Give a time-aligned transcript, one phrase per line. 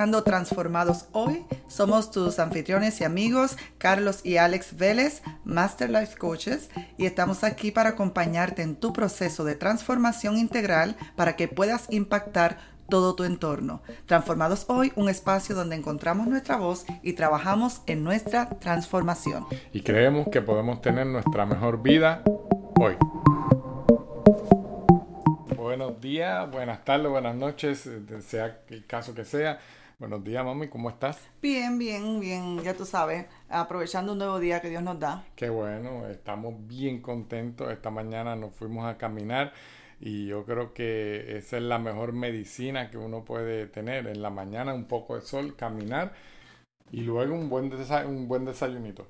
[0.00, 1.44] Transformados Hoy.
[1.68, 7.70] Somos tus anfitriones y amigos, Carlos y Alex Vélez, Master Life Coaches, y estamos aquí
[7.70, 12.56] para acompañarte en tu proceso de transformación integral para que puedas impactar
[12.88, 13.82] todo tu entorno.
[14.06, 19.44] Transformados Hoy, un espacio donde encontramos nuestra voz y trabajamos en nuestra transformación.
[19.70, 22.22] Y creemos que podemos tener nuestra mejor vida
[22.80, 22.96] hoy
[25.70, 29.60] buenos días, buenas tardes, buenas noches, eh, sea el caso que sea.
[30.00, 31.18] Buenos días, mami, ¿cómo estás?
[31.42, 35.26] Bien, bien, bien, ya tú sabes, aprovechando un nuevo día que Dios nos da.
[35.36, 37.70] Qué bueno, estamos bien contentos.
[37.70, 39.52] Esta mañana nos fuimos a caminar
[40.00, 44.06] y yo creo que esa es la mejor medicina que uno puede tener.
[44.06, 46.14] En la mañana un poco de sol, caminar
[46.90, 47.70] y luego un buen,
[48.06, 49.06] un buen desayunito.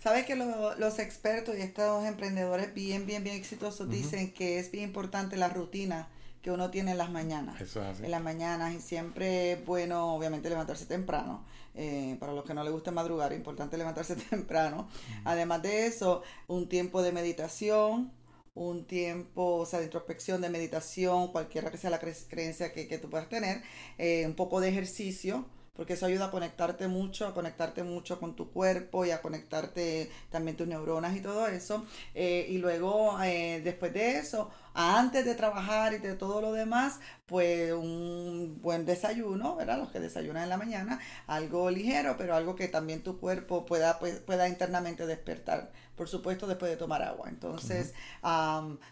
[0.00, 4.82] Sabes que los expertos y estos emprendedores bien, bien, bien exitosos dicen que es bien
[4.82, 6.08] importante la rutina
[6.42, 7.60] que uno tiene en las mañanas.
[7.60, 8.04] Eso es así.
[8.04, 11.44] En las mañanas y siempre es bueno, obviamente, levantarse temprano.
[11.74, 14.88] Eh, para los que no les gusta madrugar, es importante levantarse temprano.
[15.24, 18.12] Además de eso, un tiempo de meditación,
[18.54, 22.98] un tiempo, o sea, de introspección, de meditación, cualquiera que sea la creencia que, que
[22.98, 23.62] tú puedas tener,
[23.98, 25.46] eh, un poco de ejercicio
[25.78, 30.10] porque eso ayuda a conectarte mucho, a conectarte mucho con tu cuerpo y a conectarte
[30.28, 31.86] también tus neuronas y todo eso.
[32.16, 36.98] Eh, y luego, eh, después de eso, antes de trabajar y de todo lo demás,
[37.26, 39.78] pues un buen desayuno, ¿verdad?
[39.78, 44.00] Los que desayunan en la mañana, algo ligero, pero algo que también tu cuerpo pueda,
[44.00, 45.70] pues, pueda internamente despertar.
[45.94, 47.28] Por supuesto, después de tomar agua.
[47.28, 47.94] Entonces,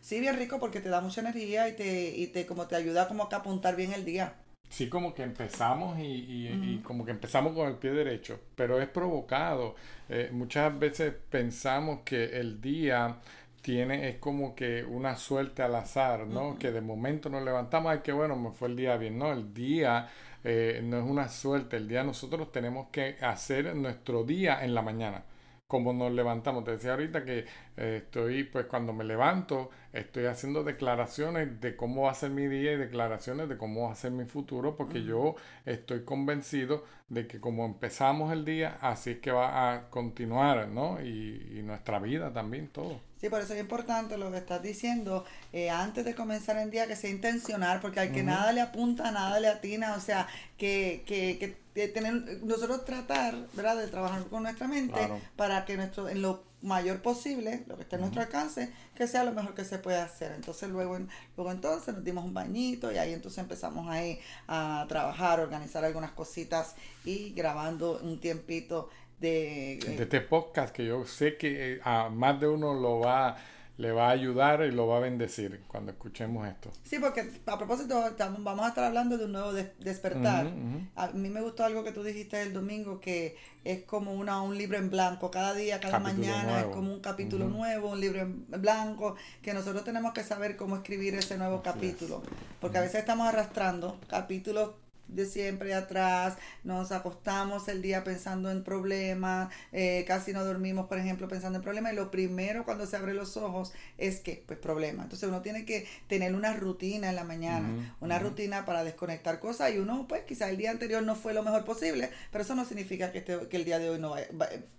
[0.03, 3.09] sí, bien rico porque te da mucha energía y te, y te, como te ayuda
[3.09, 4.37] como a apuntar bien el día.
[4.69, 9.75] Sí, como que empezamos y, como que empezamos con el pie derecho, pero es provocado.
[10.09, 13.17] Eh, muchas veces pensamos que el día
[13.63, 16.59] tiene, es como que una suerte al azar, ¿no?
[16.59, 19.19] Que de momento nos levantamos, ay, que bueno, me fue el día bien.
[19.19, 20.09] No, el día
[20.45, 24.83] eh, no es una suerte, el día nosotros tenemos que hacer nuestro día en la
[24.83, 25.25] mañana
[25.67, 26.65] como nos levantamos.
[26.65, 27.45] Te decía ahorita que
[27.77, 32.47] eh, estoy, pues cuando me levanto, estoy haciendo declaraciones de cómo va a ser mi
[32.47, 37.27] día y declaraciones de cómo va a ser mi futuro, porque yo estoy convencido de
[37.27, 41.01] que como empezamos el día, así es que va a continuar, ¿no?
[41.01, 43.01] Y, y nuestra vida también, todo.
[43.21, 46.87] Sí, por eso es importante lo que estás diciendo, eh, antes de comenzar el día,
[46.87, 50.29] que sea intencional, porque al que nada le apunta, nada le atina, o sea,
[50.59, 55.01] que, que, que tener, nosotros tratar, ¿verdad?, de trabajar con nuestra mente
[55.35, 59.25] para que nuestro, en lo mayor posible, lo que esté en nuestro alcance, que sea
[59.25, 60.33] lo mejor que se pueda hacer.
[60.33, 60.99] Entonces luego,
[61.37, 64.19] luego entonces nos dimos un bañito y ahí entonces empezamos ahí
[64.49, 66.75] a trabajar, organizar algunas cositas
[67.05, 72.39] y grabando un tiempito de, de este podcast que yo sé que eh, a más
[72.39, 73.37] de uno lo va
[73.79, 76.71] le va a ayudar y lo va a bendecir cuando escuchemos esto.
[76.85, 78.03] Sí, porque a propósito,
[78.39, 80.51] vamos a estar hablando de un nuevo despertar.
[80.95, 84.57] A mí me gustó algo que tú dijiste el domingo, que es como una, un
[84.57, 85.31] libro en blanco.
[85.31, 89.85] Cada día, cada mañana es como un capítulo nuevo, un libro en blanco, que nosotros
[89.85, 92.23] tenemos que saber cómo escribir ese nuevo capítulo.
[92.61, 94.71] Porque a veces estamos arrastrando capítulos
[95.09, 100.99] de siempre atrás, nos acostamos el día pensando en problemas, eh, casi no dormimos, por
[100.99, 104.59] ejemplo, pensando en problemas, y lo primero cuando se abre los ojos es que, pues,
[104.59, 105.05] problema.
[105.05, 109.73] Entonces uno tiene que tener una rutina en la mañana, una rutina para desconectar cosas,
[109.75, 112.65] y uno, pues, quizás el día anterior no fue lo mejor posible, pero eso no
[112.65, 114.15] significa que, este, que el día de hoy no,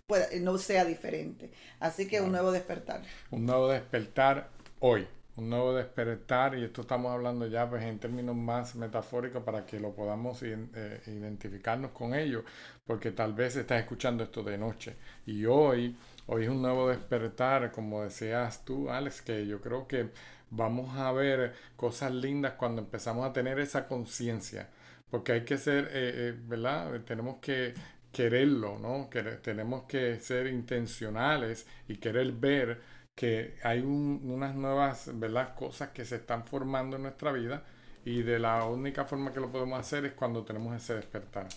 [0.06, 1.52] pueda, no sea diferente.
[1.80, 3.02] Así que un nuevo despertar.
[3.32, 4.50] Un nuevo despertar
[4.80, 9.66] hoy un nuevo despertar y esto estamos hablando ya pues en términos más metafóricos para
[9.66, 12.44] que lo podamos eh, identificarnos con ello
[12.86, 14.96] porque tal vez estás escuchando esto de noche.
[15.26, 15.96] Y hoy
[16.26, 20.10] hoy es un nuevo despertar como decías tú Alex que yo creo que
[20.50, 24.70] vamos a ver cosas lindas cuando empezamos a tener esa conciencia
[25.10, 27.74] porque hay que ser eh, eh, verdad tenemos que
[28.12, 29.10] quererlo no
[29.42, 35.56] tenemos que ser intencionales y querer ver que hay unas nuevas ¿verdad?
[35.56, 37.64] cosas que se están formando en nuestra vida
[38.06, 41.48] y de la única forma que lo podemos hacer es cuando tenemos ese despertar.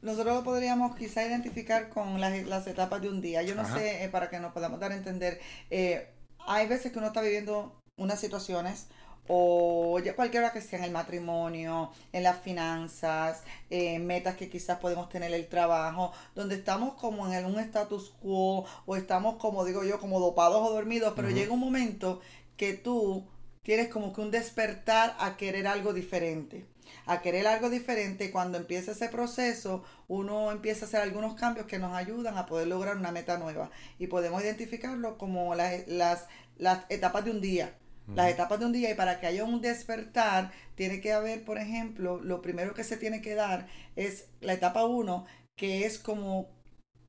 [0.00, 3.42] Nosotros lo podríamos quizá identificar con las, las etapas de un día.
[3.42, 6.08] Yo no sé, eh, para que nos podamos dar a entender, eh,
[6.46, 8.86] hay veces que uno está viviendo unas situaciones
[9.28, 14.78] o ya cualquiera que sea en el matrimonio, en las finanzas, eh, metas que quizás
[14.78, 19.84] podemos tener el trabajo, donde estamos como en un status quo o estamos como digo
[19.84, 22.20] yo, como dopados o dormidos, pero llega un momento
[22.56, 23.26] que tú
[23.62, 26.66] tienes como que un despertar a querer algo diferente.
[27.04, 31.78] A querer algo diferente, cuando empieza ese proceso, uno empieza a hacer algunos cambios que
[31.78, 33.70] nos ayudan a poder lograr una meta nueva.
[33.98, 36.26] Y podemos identificarlo como las, las,
[36.56, 37.74] las etapas de un día
[38.14, 41.58] las etapas de un día y para que haya un despertar, tiene que haber, por
[41.58, 43.66] ejemplo, lo primero que se tiene que dar
[43.96, 45.26] es la etapa 1,
[45.56, 46.48] que es como,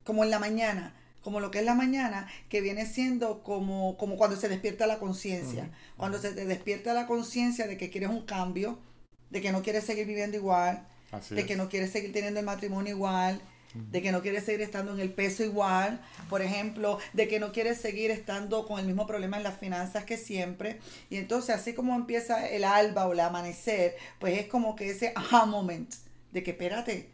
[0.04, 4.18] como en la mañana, como lo que es la mañana, que viene siendo como, como
[4.18, 8.25] cuando se despierta la conciencia, cuando se te despierta la conciencia de que quieres un
[8.25, 8.80] cambio,
[9.30, 10.88] de que no quieres seguir viviendo igual,
[11.30, 13.42] de que no quieres seguir teniendo el matrimonio igual,
[13.74, 17.51] de que no quieres seguir estando en el peso igual, por ejemplo, de que no
[17.51, 20.80] quieres seguir estando con el mismo problema en las finanzas que siempre.
[21.10, 25.13] Y entonces, así como empieza el alba o el amanecer, pues es como que ese
[25.16, 25.94] aha moment
[26.31, 27.10] de que espérate,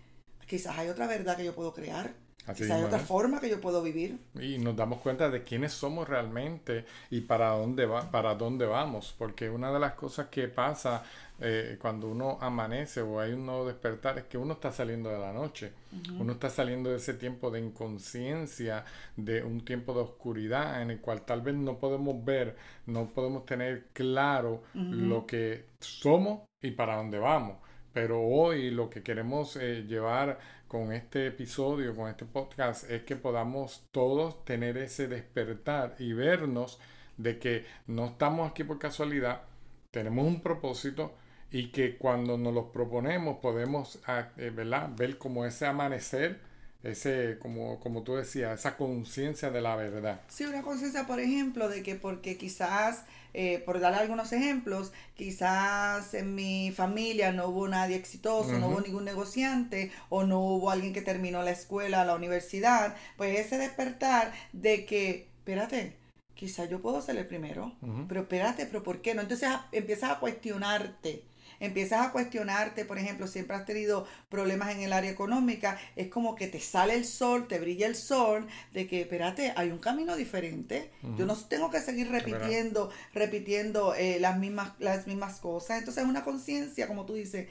[0.47, 2.13] quizás hay otra verdad que yo puedo crear.
[2.55, 4.19] quizás hay otra forma que yo puedo vivir.
[4.39, 9.13] Y nos damos cuenta de quiénes somos realmente y para dónde va, para dónde vamos,
[9.17, 11.03] porque una de las cosas que pasa
[11.39, 15.19] eh, cuando uno amanece o hay un nuevo despertar es que uno está saliendo de
[15.19, 15.73] la noche,
[16.17, 18.85] uno está saliendo de ese tiempo de inconsciencia,
[19.17, 22.55] de un tiempo de oscuridad en el cual tal vez no podemos ver,
[22.85, 27.57] no podemos tener claro lo que somos y para dónde vamos.
[27.91, 33.15] Pero hoy lo que queremos eh, llevar con este episodio, con este podcast, es que
[33.15, 36.79] podamos todos tener ese despertar y vernos
[37.17, 39.43] de que no estamos aquí por casualidad,
[39.91, 41.13] tenemos un propósito,
[41.51, 44.51] y que cuando nos los proponemos podemos ah, eh,
[44.95, 46.39] ver como ese amanecer,
[46.83, 50.21] ese, como, como tú decías, esa conciencia de la verdad.
[50.27, 56.13] Sí, una conciencia, por ejemplo, de que porque quizás, eh, por dar algunos ejemplos, quizás
[56.13, 60.93] en mi familia no hubo nadie exitoso, no hubo ningún negociante o no hubo alguien
[60.93, 65.95] que terminó la escuela, la universidad, pues ese despertar de que, espérate,
[66.35, 67.73] quizás yo puedo ser el primero,
[68.07, 69.21] pero espérate, pero ¿por qué no?
[69.21, 71.23] Entonces empiezas a cuestionarte
[71.59, 76.35] empiezas a cuestionarte, por ejemplo, siempre has tenido problemas en el área económica, es como
[76.35, 80.15] que te sale el sol, te brilla el sol, de que, espérate, hay un camino
[80.15, 80.91] diferente.
[81.17, 85.79] Yo no tengo que seguir repitiendo, repitiendo eh, las, mismas, las mismas cosas.
[85.79, 87.47] Entonces es una conciencia, como tú dices,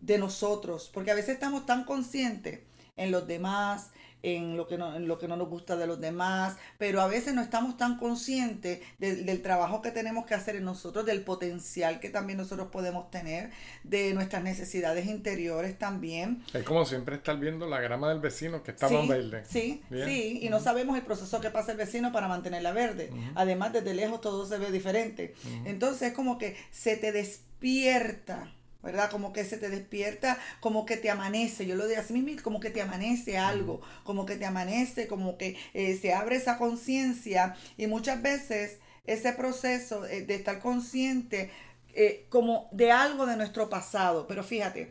[0.00, 2.60] de nosotros, porque a veces estamos tan conscientes
[2.96, 3.90] en los demás,
[4.24, 7.06] en lo que no, en lo que no nos gusta de los demás, pero a
[7.06, 12.00] veces no estamos tan conscientes del trabajo que tenemos que hacer en nosotros, del potencial
[12.00, 13.50] que también nosotros podemos tener,
[13.82, 16.42] de nuestras necesidades interiores también.
[16.54, 19.44] Es como siempre estar viendo la grama del vecino que está más verde.
[19.46, 23.10] Sí, sí, y no sabemos el proceso que pasa el vecino para mantenerla verde.
[23.34, 25.34] Además, desde lejos todo se ve diferente.
[25.66, 29.10] Entonces es como que se te despierta ¿verdad?
[29.10, 32.60] Como que se te despierta, como que te amanece, yo lo digo así mismo, como
[32.60, 37.56] que te amanece algo, como que te amanece, como que eh, se abre esa conciencia.
[37.76, 41.50] Y muchas veces ese proceso eh, de estar consciente
[41.94, 44.90] eh, como de algo de nuestro pasado, pero fíjate,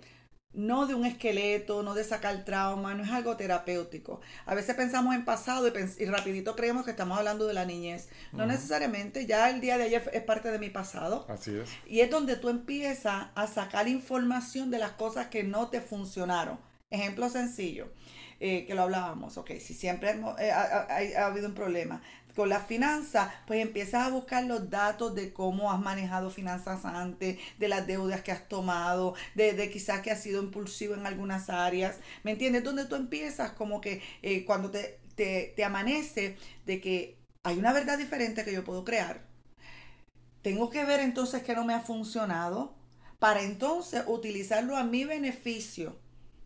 [0.54, 4.22] no de un esqueleto, no de sacar trauma, no es algo terapéutico.
[4.46, 8.10] A veces pensamos en pasado y, rapidito creemos que estamos hablando de la niñez.
[8.32, 11.26] No necesariamente, ya el día de ayer es parte de mi pasado.
[11.30, 11.70] Así es.
[11.88, 16.60] Y es donde tú empiezas a sacar información de las cosas que no te funcionaron.
[16.94, 17.92] Ejemplo sencillo,
[18.40, 22.04] eh, que lo hablábamos, ok, si siempre eh, ha, habido un problema,
[22.36, 27.38] con la finanza, pues empiezas a buscar los datos de cómo has manejado finanzas antes,
[27.60, 31.98] de las deudas que has tomado, de, quizás que has sido impulsivo en algunas áreas.
[32.24, 32.64] ¿Me entiendes?
[32.64, 37.74] Donde tú empiezas como que eh, cuando te, te, te amanece de que hay una
[37.74, 39.22] verdad diferente que yo puedo crear.
[40.42, 42.76] Tengo que ver entonces que no me ha funcionado
[43.20, 46.03] para entonces utilizarlo a mi beneficio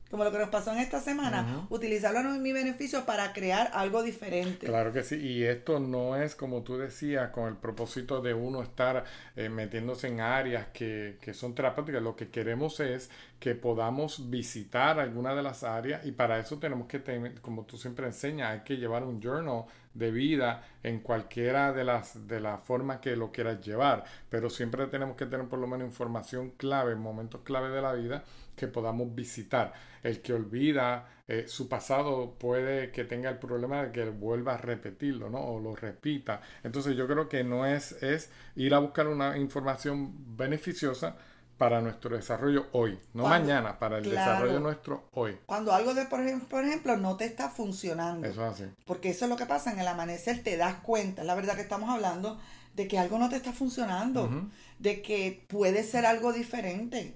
[0.09, 4.03] como lo que nos pasó en esta semana, utilizarlo en mi beneficio para crear algo
[4.03, 4.67] diferente.
[4.67, 8.61] Claro que sí, y esto no es como tú decías, con el propósito de uno
[8.61, 9.03] estar
[9.35, 13.09] eh, metiéndose en áreas que, que son terapéuticas, lo que queremos es
[13.39, 17.77] que podamos visitar alguna de las áreas y para eso tenemos que, tener, como tú
[17.77, 19.65] siempre enseñas, hay que llevar un journal
[19.97, 24.87] de vida en cualquiera de las de las formas que lo quieras llevar, pero siempre
[24.87, 28.23] tenemos que tener por lo menos información clave, momentos clave de la vida
[28.55, 29.73] que podamos visitar.
[30.03, 34.57] El que olvida eh, su pasado puede que tenga el problema de que vuelva a
[34.57, 35.39] repetirlo, ¿no?
[35.39, 36.41] O lo repita.
[36.63, 41.17] Entonces yo creo que no es, es ir a buscar una información beneficiosa
[41.57, 45.37] para nuestro desarrollo hoy, no mañana, para el desarrollo nuestro hoy.
[45.45, 48.27] Cuando algo de, por ejemplo, por ejemplo, no te está funcionando.
[48.27, 48.65] Eso es así.
[48.85, 51.61] Porque eso es lo que pasa en el amanecer, te das cuenta, la verdad que
[51.61, 52.39] estamos hablando
[52.75, 54.29] de que algo no te está funcionando,
[54.77, 57.15] de que puede ser algo diferente.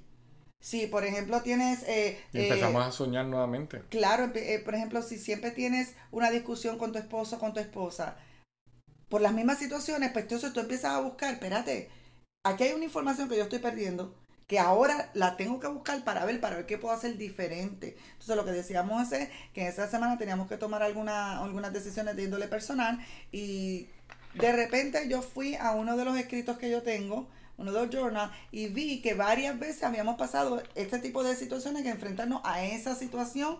[0.60, 1.84] Si, por ejemplo, tienes...
[1.88, 3.82] Eh, y empezamos eh, a soñar nuevamente.
[3.90, 8.18] Claro, eh, por ejemplo, si siempre tienes una discusión con tu esposo con tu esposa,
[9.10, 11.90] por las mismas situaciones, pues entonces tú empiezas a buscar, espérate,
[12.44, 14.16] aquí hay una información que yo estoy perdiendo,
[14.52, 17.96] que ahora la tengo que buscar para ver, para ver qué puedo hacer diferente.
[18.12, 22.18] Entonces lo que decíamos es que en esa semana teníamos que tomar alguna, algunas decisiones
[22.18, 23.00] de índole personal
[23.32, 23.88] y
[24.34, 27.96] de repente yo fui a uno de los escritos que yo tengo, uno de los
[27.96, 32.62] journals, y vi que varias veces habíamos pasado este tipo de situaciones que enfrentarnos a
[32.62, 33.58] esa situación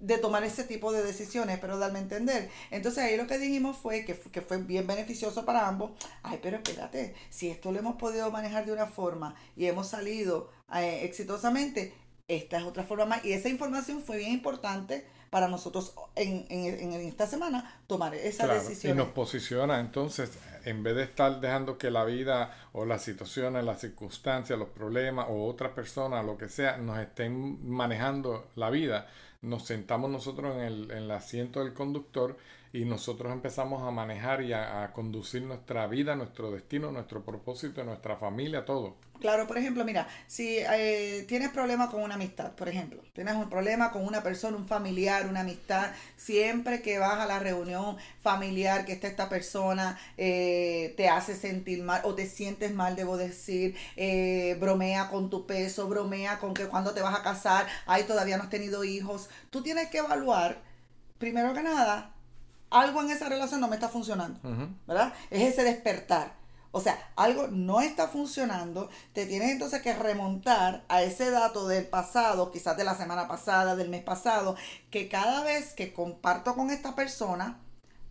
[0.00, 2.50] de tomar ese tipo de decisiones, pero darme a entender.
[2.70, 5.92] Entonces ahí lo que dijimos fue que, que, fue bien beneficioso para ambos.
[6.22, 10.50] Ay, pero espérate, si esto lo hemos podido manejar de una forma y hemos salido
[10.74, 11.94] eh, exitosamente,
[12.28, 13.24] esta es otra forma más.
[13.24, 18.46] Y esa información fue bien importante para nosotros en, en, en esta semana tomar esa
[18.46, 18.94] decisión.
[18.94, 20.30] Y nos posiciona entonces,
[20.64, 25.26] en vez de estar dejando que la vida o las situaciones, las circunstancias, los problemas
[25.28, 29.08] o otra persona, lo que sea, nos estén manejando la vida
[29.46, 32.36] nos sentamos nosotros en el, en el asiento del conductor
[32.76, 38.16] y nosotros empezamos a manejar y a, conducir nuestra vida, nuestro destino, nuestro propósito, nuestra
[38.16, 38.96] familia, todo.
[39.18, 43.48] Claro, por ejemplo, mira, si eh, tienes problemas con una amistad, por ejemplo, tienes un
[43.48, 48.84] problema con una persona, un familiar, una amistad, siempre que vas a la reunión familiar
[48.84, 53.74] que está esta persona, eh, te hace sentir mal o te sientes mal, debo decir,
[53.96, 58.36] eh, bromea con tu peso, bromea con que cuando te vas a casar, ay, todavía
[58.36, 60.60] no has tenido hijos, tú tienes que evaluar,
[61.18, 62.12] primero que nada,
[62.70, 64.40] algo en esa relación no me está funcionando,
[64.86, 65.12] ¿verdad?
[65.30, 66.34] Es ese despertar.
[66.72, 71.86] O sea, algo no está funcionando, te tienes entonces que remontar a ese dato del
[71.86, 74.56] pasado, quizás de la semana pasada, del mes pasado,
[74.90, 77.62] que cada vez que comparto con esta persona,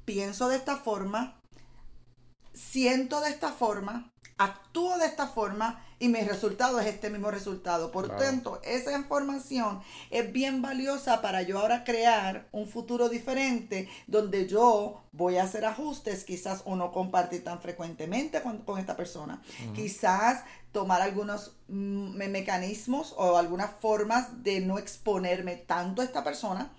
[0.04, 1.40] pienso de esta forma,
[2.56, 7.92] siento de esta forma, actúo de esta forma y mi resultado es este mismo resultado.
[7.92, 14.48] Por tanto, esa información es bien valiosa para yo ahora crear un futuro diferente donde
[14.48, 19.42] yo voy a hacer ajustes, quizás o no compartir tan frecuentemente con, esta persona.
[19.74, 26.72] Quizás tomar algunos mm, mecanismos o algunas formas de no exponerme tanto a esta persona.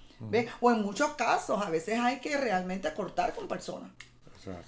[0.60, 3.90] O en muchos casos, a veces hay que realmente cortar con personas.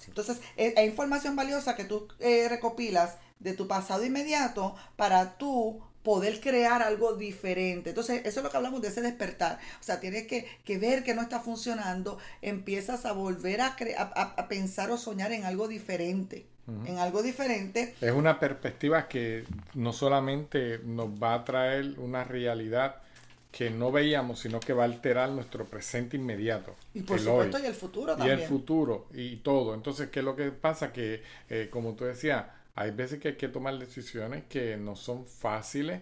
[0.07, 6.39] Entonces, es, información valiosa que tú eh, recopilas de tu pasado inmediato para tú poder
[6.39, 7.89] crear algo diferente.
[7.89, 9.59] Entonces, eso es lo que hablamos de ese despertar.
[9.79, 14.91] O sea, tienes que, ver que no está funcionando, empiezas a volver a, a, pensar
[14.91, 16.45] o soñar en algo diferente.
[16.85, 17.95] En algo diferente.
[17.99, 19.43] Es una perspectiva que
[19.73, 23.01] no solamente nos va a traer una realidad,
[23.51, 26.75] que no veíamos, sino que va a alterar nuestro presente inmediato.
[26.93, 28.39] Y por supuesto, y el futuro también.
[28.39, 29.73] Y el futuro, y todo.
[29.73, 30.93] Entonces, ¿qué es lo que pasa?
[30.93, 35.25] Que, eh, como tú decías, hay veces que hay que tomar decisiones que no son
[35.25, 36.01] fáciles,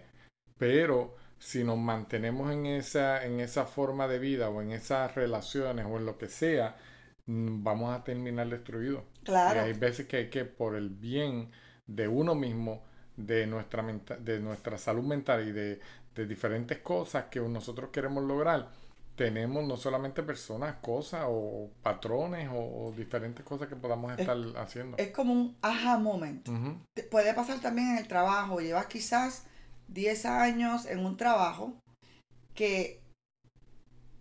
[0.58, 5.86] pero si nos mantenemos en esa, en esa forma de vida o en esas relaciones
[5.88, 6.76] o en lo que sea,
[7.26, 9.04] mm, vamos a terminar destruidos.
[9.24, 9.60] Claro.
[9.60, 11.50] Y hay veces que hay que, por el bien
[11.86, 12.84] de uno mismo,
[13.18, 13.84] de nuestra,
[14.20, 15.80] de nuestra salud mental y de,
[16.14, 18.70] de diferentes cosas que nosotros queremos lograr,
[19.16, 24.96] tenemos no solamente personas, cosas o patrones o, diferentes cosas que podamos estar haciendo.
[24.96, 26.48] Es como un aha moment.
[27.10, 28.60] Puede pasar también en el trabajo.
[28.60, 29.44] Llevas quizás
[29.88, 31.74] 10 años en un trabajo
[32.54, 33.02] que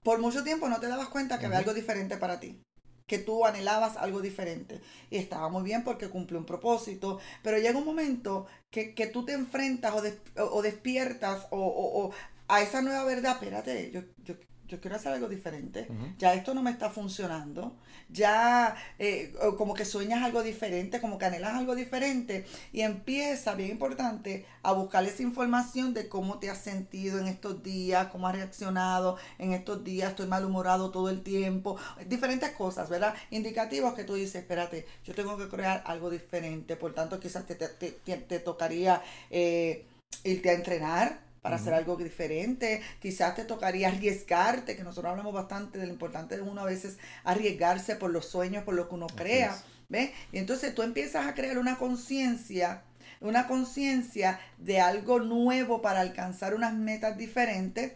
[0.01, 2.60] por mucho tiempo no te dabas cuenta que había algo diferente para ti
[3.08, 4.82] que tú anhelabas algo diferente.
[5.10, 9.34] Y estaba muy bien porque cumple un propósito, pero llega un momento que, tú te
[9.34, 9.94] enfrentas
[10.38, 12.12] o, despiertas o,
[12.50, 14.36] a esa nueva verdad, espérate, yo, yo,
[14.68, 17.76] yo quiero hacer algo diferente, ya esto no me está funcionando,
[18.10, 22.46] ya eh, como que sueñas algo diferente, como que anhelas algo diferente.
[22.72, 27.64] Y empieza, bien importante, a buscar esa información de cómo te has sentido en estos
[27.64, 33.14] días, cómo has reaccionado en estos días, estoy malhumorado todo el tiempo, diferentes cosas, ¿verdad?
[33.32, 37.56] Indicativos que tú dices, espérate, yo tengo que crear algo diferente, por tanto quizás te,
[37.56, 39.86] te, tocaría eh,
[40.24, 42.82] irte a entrenar, para hacer algo diferente.
[43.00, 46.98] Quizás te tocaría arriesgarte, que nosotros hablamos bastante de lo importante de uno a veces
[47.24, 49.58] arriesgarse por los sueños, por lo que uno crea.
[49.88, 50.12] ¿Ves?
[50.34, 52.82] Y entonces tú empiezas a crear una conciencia,
[53.22, 57.94] una conciencia de algo nuevo para alcanzar unas metas diferentes.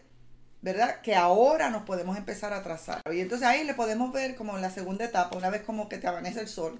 [0.62, 1.00] ¿verdad?
[1.02, 3.02] Que ahora nos podemos empezar a trazar.
[3.12, 5.98] Y entonces ahí le podemos ver como en la segunda etapa, una vez como que
[5.98, 6.78] te amanece el sol,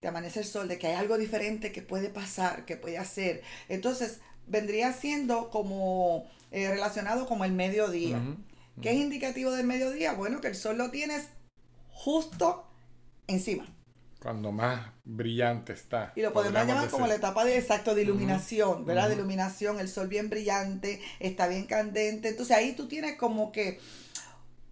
[0.00, 3.42] te amanece el sol, de que hay algo diferente que puede pasar, que puede hacer.
[3.68, 8.20] Entonces, vendría siendo como eh, relacionado como el mediodía.
[8.80, 10.14] ¿Qué es indicativo del mediodía?
[10.14, 11.28] Bueno, que el sol lo tienes
[11.90, 12.66] justo
[13.26, 13.66] encima.
[14.20, 16.12] Cuando más brillante está.
[16.16, 19.08] Y lo podemos llamar como la etapa de exacto de iluminación, ¿verdad?
[19.08, 22.30] De iluminación, el sol bien brillante, está bien candente.
[22.30, 23.80] Entonces ahí tú tienes como que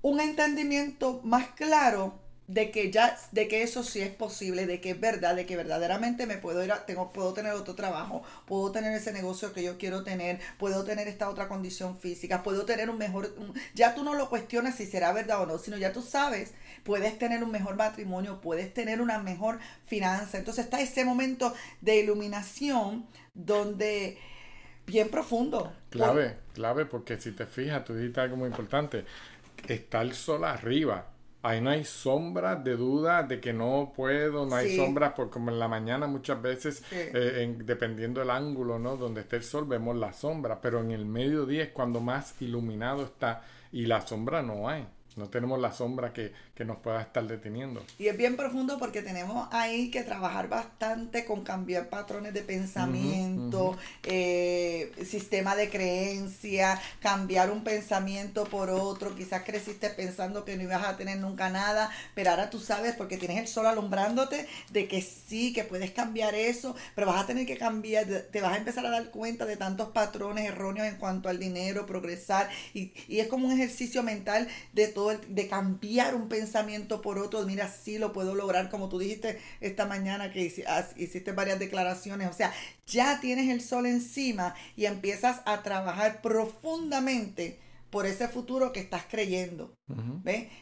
[0.01, 2.22] un entendimiento más claro
[2.53, 5.57] de que ya, de que eso sí es posible, de que es verdad, de que
[5.57, 9.63] verdaderamente me puedo ir a, tengo, puedo tener otro trabajo, puedo tener ese negocio que
[9.63, 13.35] yo quiero tener, puedo tener esta otra condición física, puedo tener un mejor,
[13.75, 16.53] ya tú no lo cuestionas si será verdad o no, sino ya tú sabes,
[16.85, 20.37] puedes tener un mejor matrimonio, puedes tener una mejor finanza.
[20.37, 24.19] Entonces está ese momento de iluminación donde
[24.87, 25.73] bien profundo.
[25.89, 29.07] Clave, clave, porque si te fijas, tú dijiste algo muy importante,
[29.67, 31.12] está el sol arriba
[31.43, 35.51] ahí no hay sombra de duda de que no puedo, no hay sombras, porque como
[35.51, 38.97] en la mañana muchas veces, eh, dependiendo del ángulo, ¿no?
[38.97, 43.03] Donde esté el sol, vemos la sombra, pero en el mediodía es cuando más iluminado
[43.05, 44.87] está y la sombra no hay.
[45.17, 46.33] No tenemos la sombra que,
[46.65, 47.85] nos pueda estar deteniendo.
[47.99, 53.77] Y es bien profundo porque tenemos ahí que trabajar bastante con cambiar patrones de pensamiento,
[54.03, 59.15] eh, sistema de creencia, cambiar un pensamiento por otro.
[59.15, 63.17] Quizás creciste pensando que no ibas a tener nunca nada, pero ahora tú sabes porque
[63.17, 67.47] tienes el sol alumbrándote de que sí, que puedes cambiar eso, pero vas a tener
[67.47, 71.29] que cambiar, te vas a empezar a dar cuenta de tantos patrones erróneos en cuanto
[71.29, 72.49] al dinero, progresar.
[72.75, 76.52] Y, y es como un ejercicio mental de todo de cambiar un pensamiento
[77.03, 80.45] por otro, mira, sí lo puedo lograr, como tú dijiste esta mañana que
[80.97, 82.53] hiciste varias declaraciones, o sea,
[82.87, 87.59] ya tienes el sol encima y empiezas a trabajar profundamente
[87.91, 89.75] por ese futuro que estás creyendo.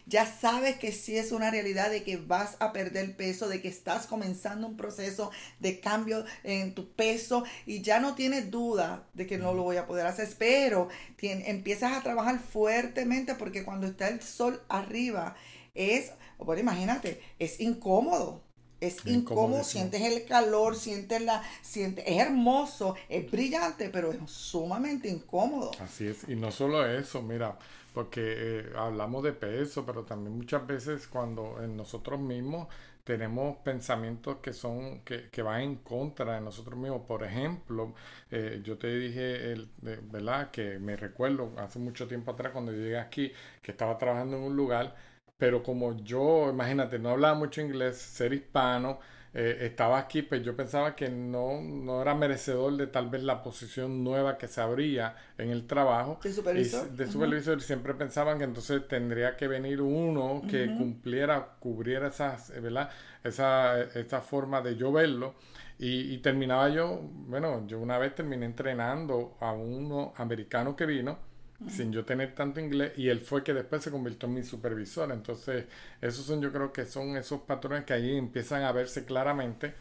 [0.07, 3.69] Ya sabes que sí es una realidad de que vas a perder peso, de que
[3.69, 5.31] estás comenzando un proceso
[5.61, 9.77] de cambio en tu peso y ya no tienes duda de que no lo voy
[9.77, 10.89] a poder hacer, pero
[11.21, 15.37] empiezas a trabajar fuertemente porque cuando está el sol arriba
[15.75, 18.43] es, bueno, imagínate, es incómodo
[18.81, 25.09] es incómodo, sientes el calor, sientes la, sientes, es hermoso, es brillante, pero es sumamente
[25.09, 25.71] incómodo.
[25.81, 27.59] Así es, y no solo eso, mira,
[27.93, 32.69] porque eh, hablamos de peso, pero también muchas veces cuando en nosotros mismos
[33.05, 37.03] tenemos pensamientos que son que, que van en contra de nosotros mismos.
[37.07, 37.95] Por ejemplo,
[38.31, 40.51] eh, yo te dije, el, ¿verdad?
[40.51, 44.57] Que me recuerdo hace mucho tiempo atrás cuando llegué aquí, que estaba trabajando en un
[44.57, 44.95] lugar
[45.41, 49.01] pero como yo, imagínate, no hablaba mucho inglés, ser hispano,
[49.33, 53.43] eh, estaba aquí, pues yo pensaba que no, no era merecedor de tal vez la
[53.43, 56.21] posición nueva que se abría en el trabajo.
[56.23, 56.91] ¿De supervisor?
[56.91, 62.61] de supervisor, siempre pensaban que entonces tendría que venir uno que cumpliera, cubriera esas, eh,
[62.61, 62.91] ¿verdad?
[63.25, 65.37] Esa, esa forma de yo verlo.
[65.79, 71.30] Y, y, terminaba yo, bueno, yo una vez terminé entrenando a uno americano que vino
[71.69, 75.13] sin yo tener tanto inglés y él fue que después se convirtió en mi supervisor.
[75.13, 75.67] Entonces,
[76.01, 79.75] esos son yo creo que son esos patrones que ahí empiezan a verse claramente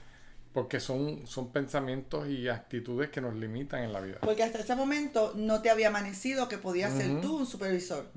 [0.53, 4.17] porque son, son pensamientos y actitudes que nos limitan en la vida.
[4.21, 8.07] Porque hasta ese momento no te había amanecido que podías ser tú un supervisor.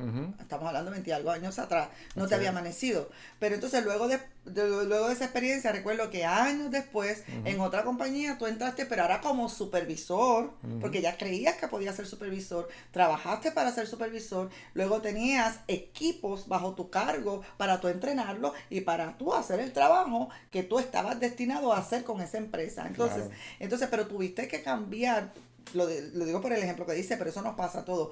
[0.40, 1.88] Estamos hablando de 20 algo años atrás.
[2.14, 3.11] No te había amanecido.
[3.38, 8.38] Pero entonces luego de, luego de esa experiencia, recuerdo que años después, en otra compañía,
[8.38, 13.73] tú entraste, pero ahora como supervisor, porque ya creías que podías ser supervisor, trabajaste para
[13.73, 19.61] ser supervisor, luego tenías equipos bajo tu cargo para tú entrenarlo y para tú hacer
[19.61, 22.87] el trabajo que tú estabas destinado a hacer con esa empresa.
[22.87, 23.25] Entonces,
[23.59, 25.33] entonces pero tuviste que cambiar,
[25.75, 28.11] lo, lo, digo por el ejemplo que dice, pero eso nos pasa a todos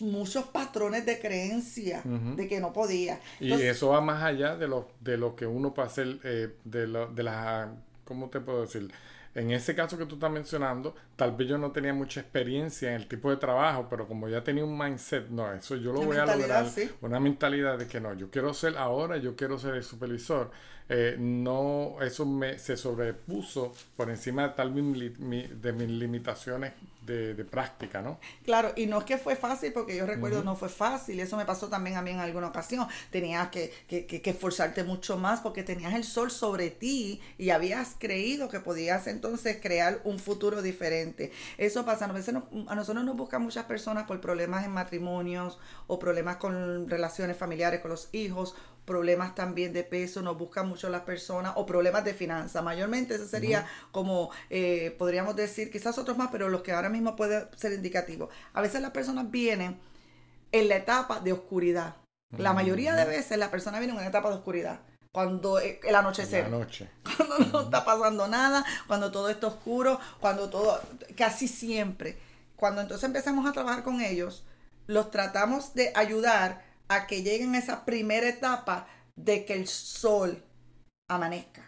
[0.00, 3.20] muchos patrones de creencia de que no podía.
[3.40, 6.86] y eso va más allá de lo, de lo que uno puede hacer, eh, de,
[6.86, 7.72] lo, de la,
[8.04, 8.90] ¿cómo te puedo decir?
[9.34, 12.96] En ese caso que tú estás mencionando, tal vez yo no tenía mucha experiencia en
[12.96, 16.16] el tipo de trabajo, pero como ya tenía un mindset, no, eso yo lo voy
[16.16, 16.66] a lograr.
[17.02, 20.50] Una mentalidad de que no, yo quiero ser ahora, yo quiero ser el supervisor.
[20.88, 26.72] Eh, no, eso me, se sobrepuso por encima de tal de mis limitaciones
[27.02, 28.18] de, de, práctica, ¿no?
[28.44, 31.44] Claro, y no es que fue fácil, porque yo recuerdo no fue fácil, eso me
[31.44, 35.62] pasó también a mí en alguna ocasión, tenías que, que, que, esforzarte mucho más porque
[35.62, 41.32] tenías el sol sobre ti y habías creído que podías entonces crear un futuro diferente.
[41.56, 42.34] Eso pasa, a veces
[42.66, 47.80] a nosotros nos buscan muchas personas por problemas en matrimonios o problemas con relaciones familiares
[47.80, 48.54] con los hijos
[48.88, 52.64] problemas también de peso, nos buscan mucho las personas, o problemas de finanzas.
[52.64, 57.14] Mayormente ese sería como, eh, podríamos decir, quizás otros más, pero los que ahora mismo
[57.14, 58.30] pueden ser indicativos.
[58.54, 59.78] A veces las personas vienen
[60.50, 61.96] en la etapa de oscuridad.
[62.36, 64.80] La mayoría de veces las personas vienen en una etapa de oscuridad.
[65.12, 66.48] Cuando eh, el anochecer.
[66.50, 66.88] noche.
[67.16, 70.80] Cuando no está pasando nada, cuando todo está oscuro, cuando todo,
[71.16, 72.18] casi siempre.
[72.56, 74.44] Cuando entonces empezamos a trabajar con ellos,
[74.86, 80.42] los tratamos de ayudar a que lleguen a esa primera etapa de que el sol
[81.08, 81.64] amanezca.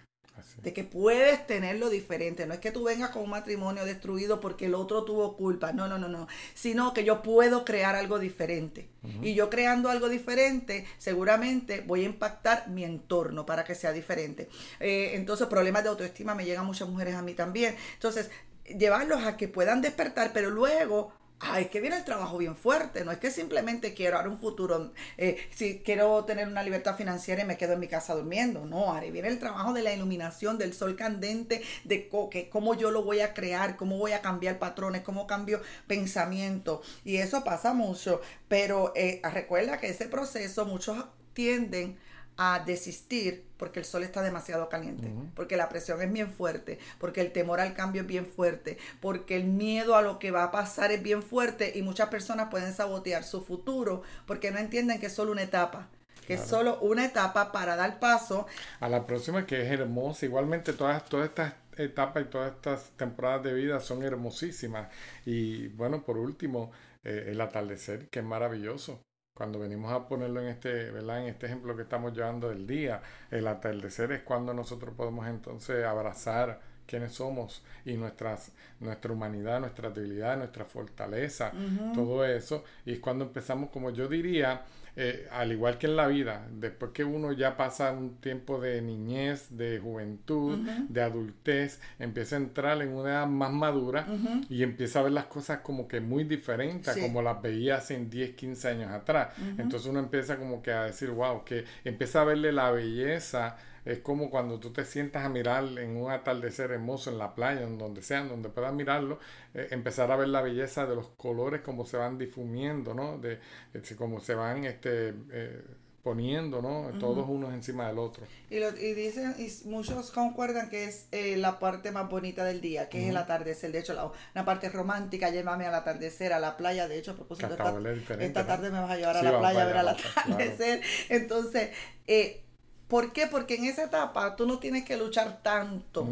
[0.63, 2.47] de que puedes tenerlo diferente.
[2.47, 5.87] No es que tú vengas con un matrimonio destruido porque el otro tuvo culpa, no,
[5.87, 8.89] no, no, no, sino que yo puedo crear algo diferente.
[9.23, 14.49] Y yo creando algo diferente, seguramente voy a impactar mi entorno para que sea diferente.
[14.81, 17.77] Eh, entonces, problemas de autoestima me llegan muchas mujeres a mí también.
[17.95, 18.31] Entonces,
[18.65, 23.03] llevarlos a que puedan despertar, pero luego Ay, es que viene el trabajo bien fuerte,
[23.03, 27.42] no es que simplemente quiero ahora un futuro, eh, si quiero tener una libertad financiera
[27.42, 30.59] y me quedo en mi casa durmiendo, no, ahora viene el trabajo de la iluminación,
[30.59, 32.11] del sol candente, de
[32.50, 37.16] cómo yo lo voy a crear, cómo voy a cambiar patrones, cómo cambio pensamiento, y
[37.16, 41.98] eso pasa mucho, pero eh, recuerda que ese proceso muchos tienden
[42.42, 47.20] a desistir porque el sol está demasiado caliente, porque la presión es bien fuerte, porque
[47.20, 50.50] el temor al cambio es bien fuerte, porque el miedo a lo que va a
[50.50, 55.07] pasar es bien fuerte y muchas personas pueden sabotear su futuro porque no entienden que
[55.07, 55.88] es solo una etapa
[56.26, 58.46] que es solo una etapa para dar paso
[58.79, 60.26] a la próxima que es hermosa.
[60.26, 64.88] Igualmente todas, todas estas etapas y todas estas temporadas de vida son hermosísimas.
[65.26, 66.70] Y bueno, por último,
[67.03, 69.03] eh, el atardecer, que es maravilloso.
[69.35, 71.23] Cuando venimos a ponerlo en este, ¿verdad?
[71.23, 75.85] En este ejemplo que estamos llevando del día, el atardecer es cuando nosotros podemos entonces
[75.85, 78.50] abrazar quiénes somos y nuestras,
[78.81, 81.53] nuestra humanidad, nuestra debilidad, nuestra fortaleza,
[81.94, 82.64] todo eso.
[82.85, 84.62] Y es cuando empezamos, como yo diría,
[84.96, 88.83] eh, al igual que en la vida, después que uno ya pasa un tiempo de
[88.83, 94.07] niñez, de juventud, de adultez, empieza a entrar en una edad más madura
[94.48, 98.35] y empieza a ver las cosas como que muy diferentes como las veía hace 10,
[98.35, 99.29] 15 años atrás.
[99.59, 103.99] Entonces uno empieza como que a decir, wow, que empieza a verle la belleza es
[103.99, 107.79] como cuando tú te sientas a mirar en un atardecer hermoso en la playa, en
[107.79, 109.19] donde sea, donde puedas mirarlo,
[109.55, 113.19] eh, empezar a ver la belleza de los colores como se van difumiendo, ¿no?
[113.19, 113.38] De,
[113.73, 115.62] de como se van este, eh,
[116.03, 116.90] poniendo, ¿no?
[116.99, 118.25] Todos unos encima del otro.
[118.49, 122.61] Y, lo, y dicen, y muchos concuerdan que es eh, la parte más bonita del
[122.61, 123.71] día, que es el atardecer.
[123.71, 126.88] De hecho, la, una parte romántica, llévame al atardecer, a la playa.
[126.88, 129.66] De hecho, a propósito, esta, esta tarde me vas a llevar a la playa a
[129.66, 130.81] ver al atardecer.
[131.11, 131.71] Entonces,
[132.07, 132.43] eh,
[132.90, 133.29] ¿Por qué?
[133.29, 136.07] Porque en esa etapa tú no tienes que luchar tanto.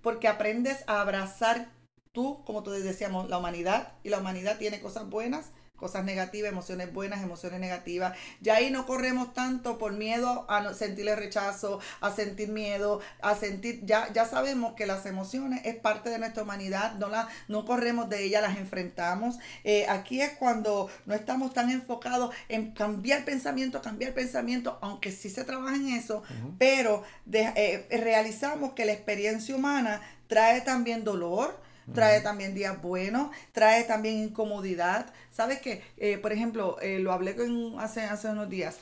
[0.00, 1.70] Porque aprendes a abrazar
[2.12, 3.92] tú, como tú decíamos, la humanidad.
[4.02, 8.16] Y la humanidad tiene cosas buenas cosas negativas, emociones buenas, emociones negativas.
[8.40, 13.80] Ya ahí no corremos tanto por miedo a sentirle rechazo, a sentir miedo, a sentir,
[13.84, 18.08] ya, ya sabemos que las emociones es parte de nuestra humanidad, no, la, no corremos
[18.08, 19.38] de ellas, las enfrentamos.
[19.64, 25.30] Eh, aquí es cuando no estamos tan enfocados en cambiar pensamiento, cambiar pensamiento, aunque sí
[25.30, 26.22] se trabaja en eso,
[26.58, 31.58] pero eh, realizamos que la experiencia humana trae también dolor,
[31.94, 35.12] trae también días buenos, trae también incomodidad.
[35.30, 35.82] ¿Sabes qué?
[35.96, 38.78] Eh, por ejemplo, eh, lo hablé con, hace, hace unos días.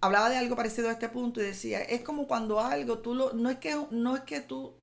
[0.00, 3.32] Hablaba de algo parecido a este punto y decía, es como cuando algo, tú lo,
[3.32, 4.74] no es que, no es que tú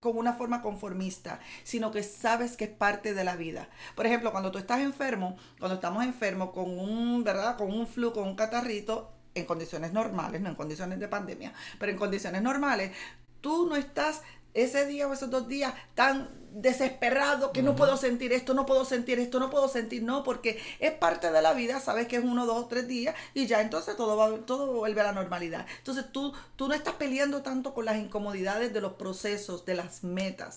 [0.00, 3.68] con una forma conformista, sino que sabes que es parte de la vida.
[3.94, 7.56] Por ejemplo, cuando tú estás enfermo, cuando estamos enfermos con un, ¿verdad?
[7.56, 11.92] Con un flu, con un catarrito, en condiciones normales, no en condiciones de pandemia, pero
[11.92, 12.92] en condiciones normales,
[13.40, 14.22] tú no estás
[14.54, 18.84] ese día o esos dos días tan desesperado, que no puedo sentir esto, no puedo
[18.84, 22.24] sentir esto, no puedo sentir, no, porque es parte de la vida, sabes que es
[22.24, 25.66] uno, dos, tres días y ya entonces todo, va, todo vuelve a la normalidad.
[25.78, 30.04] Entonces tú, tú no estás peleando tanto con las incomodidades de los procesos, de las
[30.04, 30.56] metas.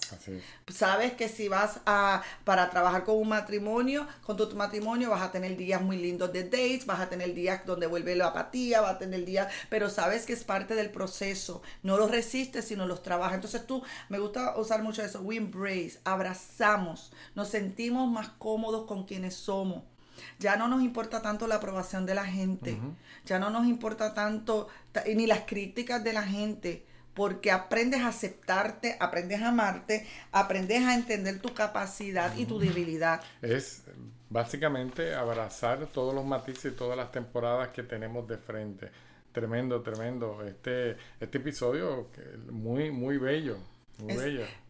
[0.67, 5.31] Sabes que si vas a, para trabajar con un matrimonio, con tu matrimonio vas a
[5.31, 8.95] tener días muy lindos de dates, vas a tener días donde vuelve la apatía, vas
[8.95, 13.01] a tener días, pero sabes que es parte del proceso, no los resistes, sino los
[13.01, 13.35] trabajas.
[13.35, 19.05] Entonces tú, me gusta usar mucho eso, we embrace abrazamos, nos sentimos más cómodos con
[19.05, 19.83] quienes somos.
[20.39, 22.77] Ya no nos importa tanto la aprobación de la gente,
[23.25, 24.67] ya no nos importa tanto
[25.13, 30.95] ni las críticas de la gente, porque aprendes a aceptarte, aprendes a amarte, aprendes a
[30.95, 33.21] entender tu capacidad y tu debilidad.
[33.41, 33.83] Es
[34.29, 38.91] básicamente abrazar todos los matices y todas las temporadas que tenemos de frente.
[39.31, 40.43] Tremendo, tremendo.
[40.45, 42.09] Este, este episodio
[42.49, 43.57] muy, muy bello.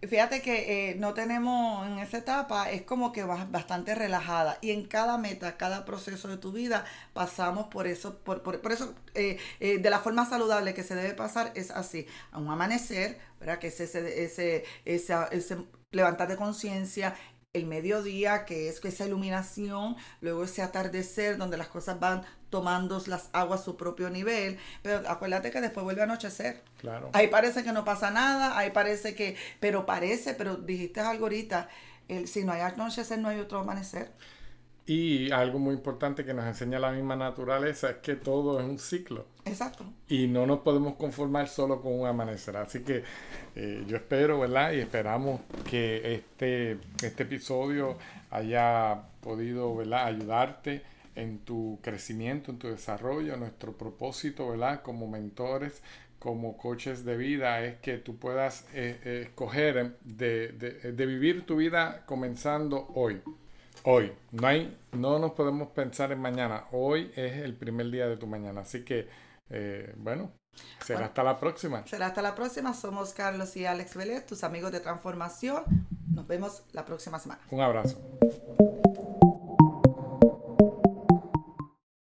[0.08, 4.72] Fíjate que eh, no tenemos en esa etapa, es como que vas bastante relajada y
[4.72, 9.38] en cada meta, cada proceso de tu vida pasamos por eso, por, por, eso eh,
[9.60, 13.58] eh, de la forma saludable que se debe pasar es así, a un amanecer, ¿verdad?
[13.58, 15.58] Que es ese, ese, ese, ese
[15.92, 17.16] levantar de conciencia,
[17.54, 22.24] el mediodía, que es esa iluminación, luego ese atardecer donde las cosas van
[22.56, 26.62] tomando las aguas a su propio nivel, pero acuérdate que después vuelve a anochecer.
[26.80, 27.10] Claro.
[27.12, 31.68] Ahí parece que no pasa nada, ahí parece que, pero parece, pero dijiste algo ahorita,
[32.08, 34.10] el, si no hay anochecer no hay otro amanecer.
[34.86, 38.80] Y algo muy importante que nos enseña la misma naturaleza es que todo es un
[38.80, 39.26] ciclo.
[39.44, 39.84] Exacto.
[40.08, 42.56] Y no nos podemos conformar solo con un amanecer.
[42.56, 43.04] Así que
[43.58, 44.72] eh, yo espero, ¿verdad?
[44.72, 47.98] Y esperamos que este, este episodio
[48.32, 50.06] haya podido, ¿verdad?
[50.06, 53.36] Ayudarte en tu crecimiento, en tu desarrollo.
[53.38, 54.82] Nuestro propósito, ¿verdad?
[54.82, 55.82] Como mentores,
[56.20, 61.58] como coaches de vida, es que tú puedas eh, eh, escoger de, de, vivir tu
[61.58, 63.22] vida comenzando hoy.
[63.84, 64.12] Hoy.
[64.32, 66.66] No, hay, no nos podemos pensar en mañana.
[66.72, 68.62] Hoy es el primer día de tu mañana.
[68.62, 69.08] Así que,
[69.50, 70.32] eh, bueno,
[70.84, 71.86] será hasta la próxima.
[71.86, 72.74] Será hasta la próxima.
[72.74, 75.64] Somos Carlos y Alex Vélez, tus amigos de transformación.
[76.12, 77.42] Nos vemos la próxima semana.
[77.52, 78.00] Un abrazo.